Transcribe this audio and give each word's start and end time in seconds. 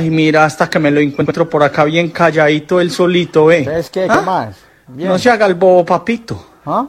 Ay, 0.00 0.10
mira, 0.10 0.44
hasta 0.44 0.68
que 0.70 0.78
me 0.78 0.90
lo 0.90 1.00
encuentro 1.00 1.48
por 1.48 1.62
acá 1.62 1.84
bien 1.84 2.10
calladito, 2.10 2.80
el 2.80 2.90
solito, 2.90 3.50
eh. 3.52 3.64
¿Sabes 3.64 3.90
qué? 3.90 4.00
¿Qué 4.06 4.08
¿Ah? 4.10 4.20
más? 4.22 4.56
Bien. 4.88 5.08
No 5.08 5.18
se 5.18 5.30
haga 5.30 5.46
el 5.46 5.54
bobo, 5.54 5.84
papito. 5.84 6.46
¿Ah? 6.64 6.86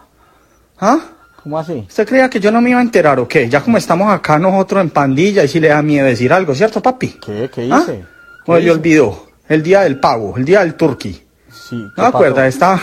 ¿Ah? 0.80 1.00
¿Cómo 1.44 1.60
así? 1.60 1.86
¿Usted 1.88 2.08
creía 2.08 2.30
que 2.30 2.40
yo 2.40 2.52
no 2.52 2.62
me 2.62 2.70
iba 2.70 2.80
a 2.80 2.84
enterar 2.84 3.20
o 3.20 3.28
qué? 3.28 3.50
Ya 3.50 3.62
como 3.62 3.78
estamos 3.78 4.12
acá 4.12 4.38
nosotros 4.40 4.82
en 4.82 4.90
pandilla 4.92 5.44
y 5.44 5.48
si 5.48 5.60
le 5.60 5.68
da 5.70 5.82
miedo 5.82 6.06
decir 6.06 6.32
algo, 6.32 6.54
¿cierto, 6.56 6.82
papi? 6.82 7.18
¿Qué? 7.24 7.50
¿Qué 7.54 7.68
¿Ah? 7.72 7.80
hice? 7.82 8.06
¿Qué 8.46 8.52
yo 8.52 8.58
hice? 8.60 8.72
olvidó. 8.72 9.28
El 9.50 9.62
día 9.64 9.82
del 9.82 10.00
pavo, 10.00 10.36
el 10.38 10.46
día 10.46 10.62
del 10.62 10.76
turkey. 10.76 11.12
Sí. 11.52 11.76
¿No 11.76 11.92
¿qué 11.96 12.02
me 12.02 12.08
acuerda? 12.08 12.36
pasó? 12.36 12.48
Esta 12.48 12.80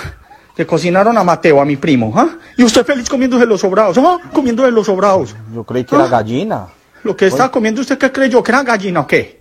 que 0.55 0.67
cocinaron 0.67 1.17
a 1.17 1.23
Mateo, 1.25 1.61
a 1.61 1.65
mi 1.65 1.77
primo, 1.77 2.13
¿ah? 2.17 2.29
Y 2.57 2.65
usted 2.65 2.85
feliz 2.85 3.09
comiéndose 3.09 3.47
los 3.47 3.61
sobrados, 3.61 3.97
¿ah? 3.99 4.19
Comiéndose 4.33 4.71
los 4.73 4.85
sobrados. 4.87 5.35
Yo 5.55 5.63
creí 5.65 5.85
que 5.85 5.95
era 5.95 6.05
Ah. 6.05 6.09
gallina. 6.09 6.67
Lo 7.05 7.17
que 7.17 7.29
estaba 7.29 7.51
comiendo 7.51 7.81
usted, 7.81 7.97
¿qué 7.97 8.11
creyó? 8.11 8.43
¿Que 8.43 8.51
era 8.51 8.65
gallina 8.65 9.01
o 9.01 9.07
qué? 9.07 9.38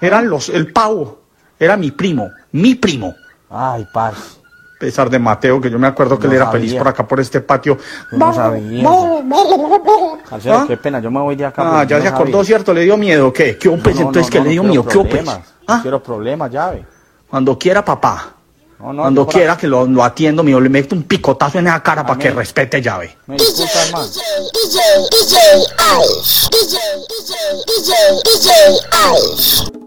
Eran 0.00 0.28
los, 0.28 0.48
el 0.48 0.72
pavo. 0.72 1.20
Era 1.58 1.76
mi 1.76 1.90
primo, 1.90 2.30
mi 2.52 2.74
primo. 2.74 3.14
Ay, 3.50 3.86
parce. 3.92 4.38
A 4.76 4.80
pesar 4.80 5.10
de 5.10 5.18
Mateo, 5.18 5.60
que 5.60 5.70
yo 5.70 5.78
me 5.78 5.86
acuerdo 5.86 6.18
que 6.18 6.26
No 6.26 6.32
él 6.32 6.36
era 6.36 6.46
sabía. 6.46 6.60
feliz 6.60 6.74
por 6.74 6.88
acá, 6.88 7.06
por 7.06 7.20
este 7.20 7.42
patio. 7.42 7.76
No 8.12 8.32
sabía. 8.32 8.82
Marcelo, 8.82 10.54
¿Ah? 10.54 10.64
qué 10.66 10.76
pena, 10.78 11.00
yo 11.00 11.10
me 11.10 11.20
voy 11.20 11.36
de 11.36 11.44
acá. 11.44 11.62
Ah, 11.62 11.80
porque 11.80 11.88
ya 11.94 12.00
se 12.00 12.08
acordó, 12.08 12.32
sabía. 12.32 12.44
¿cierto? 12.44 12.72
¿Le 12.72 12.84
dio 12.84 12.96
miedo 12.96 13.30
qué? 13.30 13.58
¿Qué 13.58 13.68
pues? 13.70 13.96
No, 13.96 14.02
entonces, 14.06 14.24
no, 14.26 14.30
¿qué 14.30 14.38
no, 14.38 14.44
le 14.44 14.50
dio 14.52 14.62
miedo? 14.62 14.84
¿Qué 14.86 14.94
pues? 14.94 15.08
problemas, 15.08 15.40
¿Ah? 15.66 15.76
No 15.76 15.82
quiero 15.82 16.02
problemas, 16.02 16.50
llave. 16.50 16.86
Cuando 17.28 17.58
quiera, 17.58 17.84
papá. 17.84 18.34
No, 18.78 18.94
no, 18.94 19.02
Cuando 19.02 19.26
quiera 19.26 19.58
que 19.58 19.66
lo, 19.66 19.84
lo 19.84 20.02
atiendo, 20.02 20.42
mío, 20.42 20.58
le 20.58 20.70
meto 20.70 20.94
un 20.94 21.02
picotazo 21.02 21.58
en 21.58 21.66
esa 21.66 21.82
cara 21.82 22.06
para 22.06 22.18
que 22.18 22.30
respete 22.30 22.80
llave. 22.80 23.18
Me 23.26 23.36
DJ. 23.36 23.66
DJ, 23.66 23.68
DJ, 24.54 24.80
DJ 25.10 25.36
Ice. 26.00 26.48
DJ, 26.50 26.78
DJ, 27.10 27.34
DJ, 27.66 27.92
DJ 28.24 28.50
Ice. 29.36 29.64
DJ, 29.64 29.79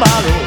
malo 0.00 0.39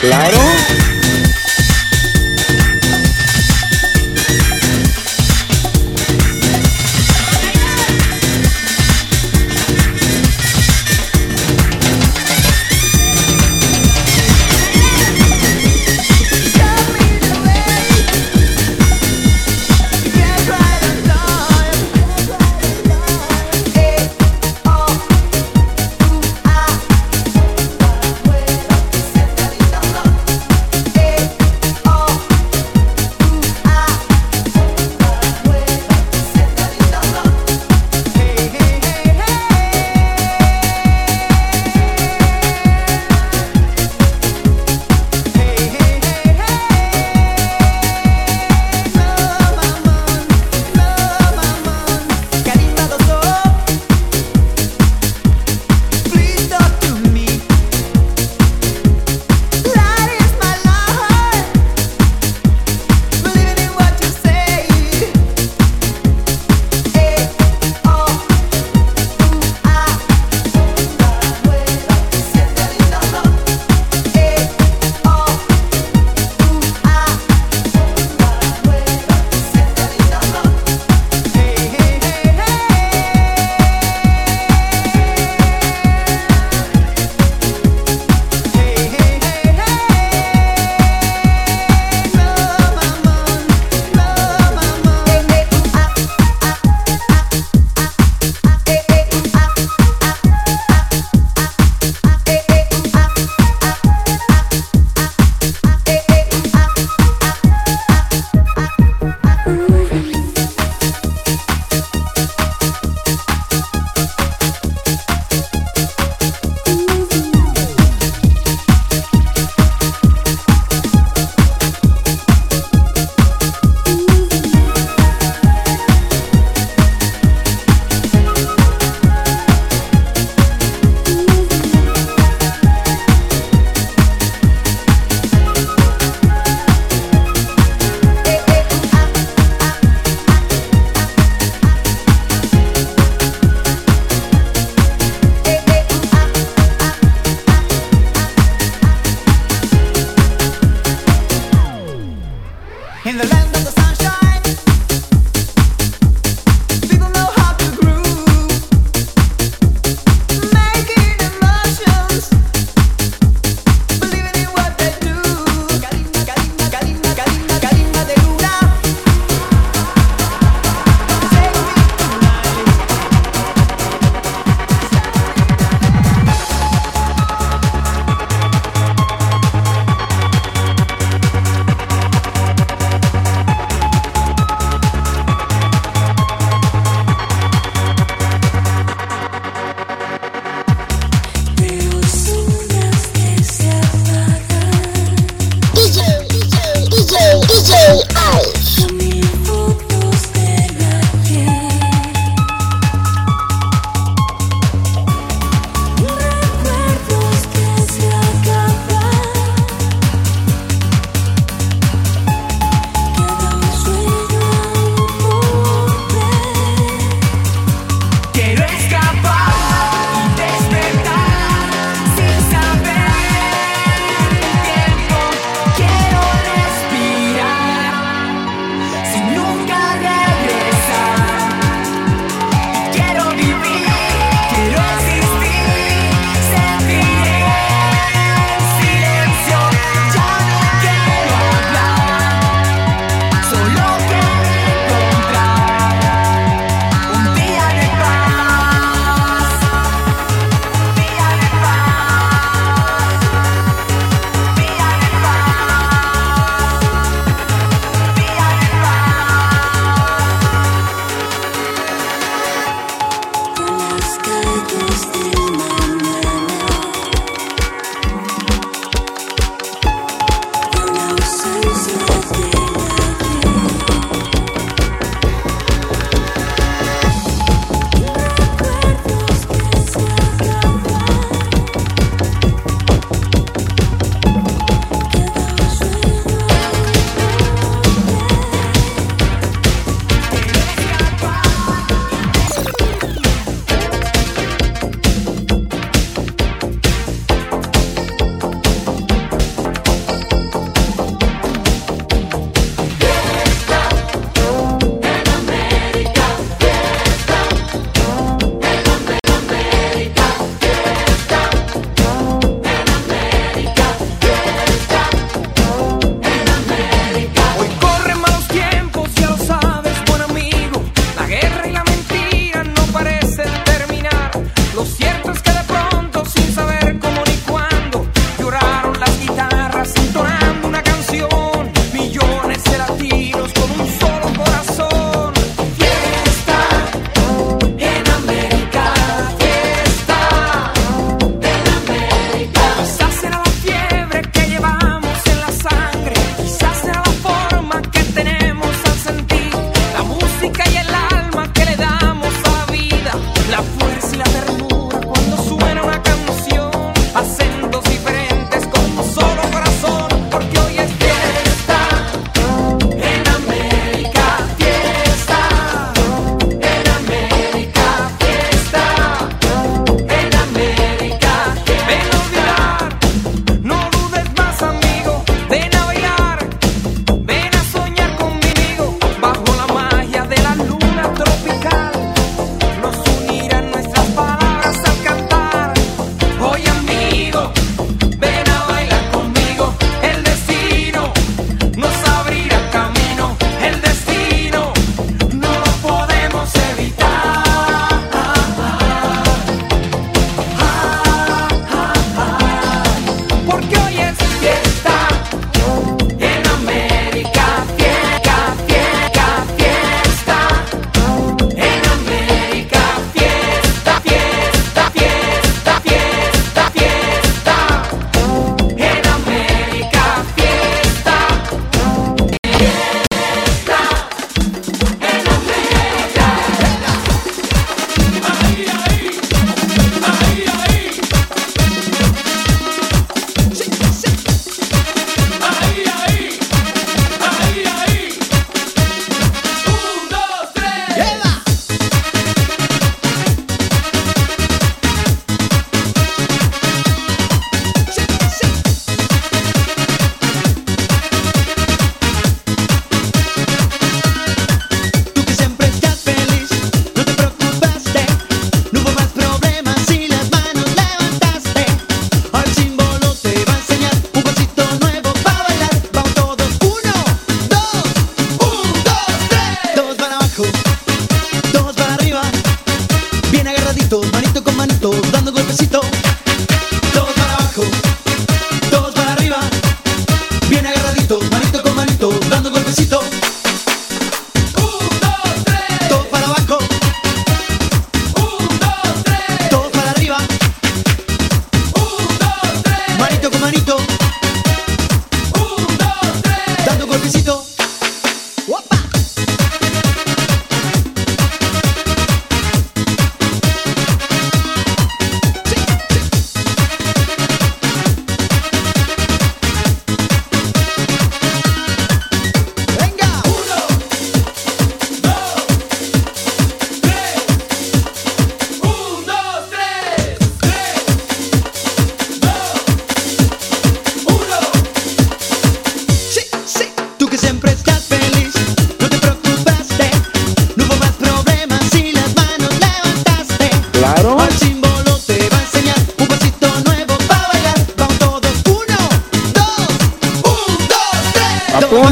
Claro. 0.00 0.95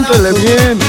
Cántele 0.07 0.33
bien. 0.33 0.84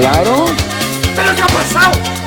Claro. 0.00 0.44
¿Pero 1.16 1.34
qué 1.34 1.42
ha 1.42 1.46
pasado? 1.46 2.17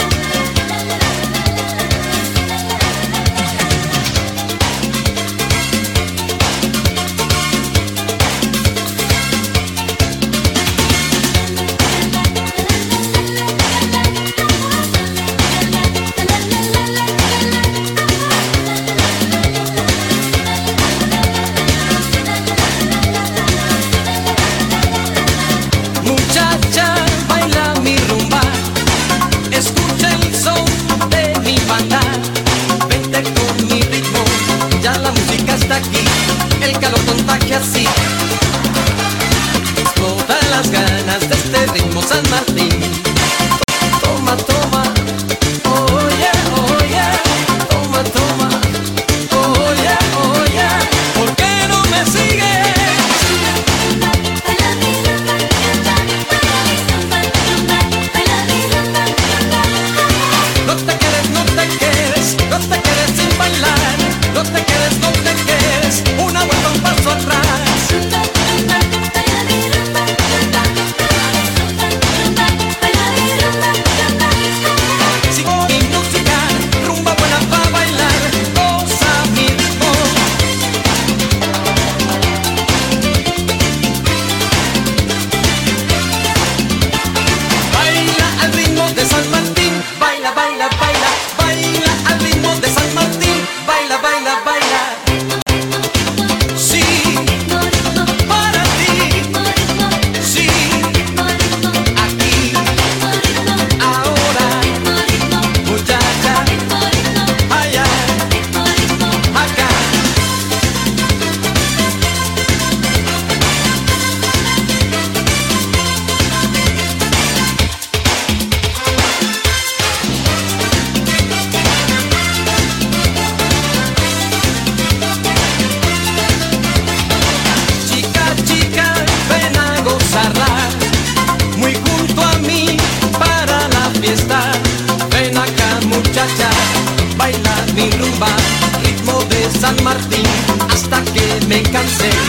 Cansé. 141.81 142.09
Ya 142.09 142.20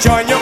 Join 0.00 0.28
your 0.28 0.35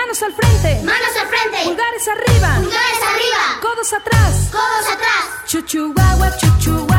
Manos 0.00 0.22
al 0.22 0.32
frente. 0.32 0.82
Manos 0.82 1.14
al 1.20 1.26
frente. 1.28 1.58
Pulgares 1.64 2.08
arriba. 2.08 2.54
Pulgares 2.56 3.02
arriba. 3.12 3.60
Codos 3.60 3.92
atrás. 3.92 4.48
Codos 4.50 4.86
atrás. 4.94 5.46
Chuchuagua, 5.46 6.36
chuchuagua. 6.38 6.89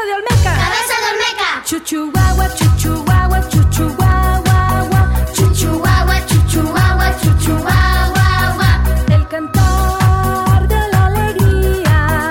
Cabeza 0.00 0.06
de 0.06 0.14
Olmeca. 0.14 0.52
Cabeza 0.56 0.94
de 0.96 1.06
Olmeca. 1.12 1.48
Chuchuagua, 1.64 2.46
chuchuagua, 2.54 3.38
chuchuagua, 3.50 5.00
chuchuagua, 5.34 6.16
chuchuagua, 6.26 7.08
chuchuagua. 7.20 8.68
El 9.08 9.28
cantar 9.28 10.68
de 10.68 10.88
la 10.88 11.06
alegría 11.06 12.30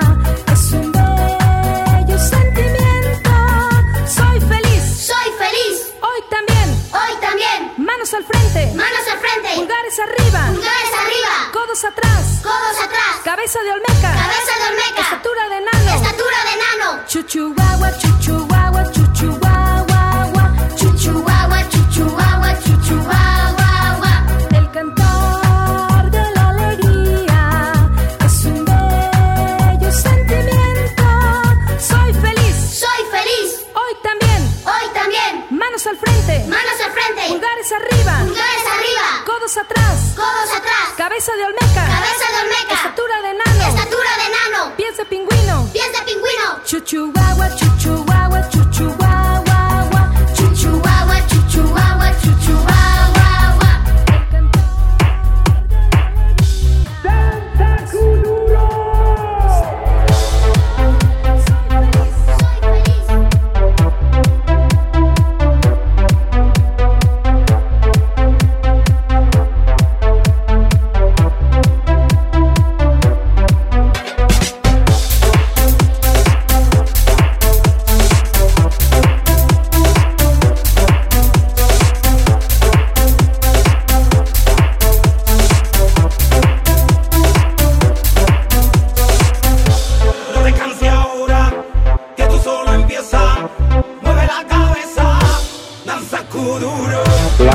es 0.52 0.72
un 0.72 0.90
bello 0.90 2.18
sentimiento. 2.18 3.30
Soy 4.16 4.40
feliz. 4.40 4.82
Soy 5.06 5.28
feliz. 5.38 5.92
Hoy 6.02 6.20
también. 6.28 6.68
Hoy 6.92 7.14
también. 7.20 7.72
Manos 7.78 8.12
al 8.14 8.24
frente. 8.24 8.72
Manos 8.74 9.06
al 9.12 9.18
frente. 9.20 9.48
Pulgares 9.54 9.98
arriba. 10.00 10.46
Pulgares 10.48 10.92
arriba. 11.02 11.34
Codos 11.52 11.84
atrás. 11.84 12.40
Codos 12.42 12.78
atrás. 12.84 13.14
Cabeza 13.22 13.60
de 13.62 13.72
Olmeca. 13.72 14.29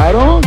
Claro, 0.06 0.45